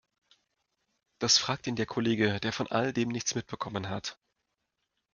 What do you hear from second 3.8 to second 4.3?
hat.